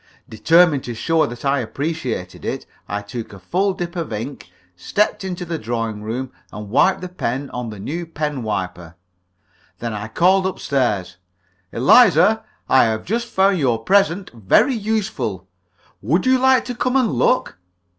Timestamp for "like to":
16.39-16.73